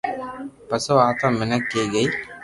[0.69, 2.07] پسو او آتما مينک ڪني گئي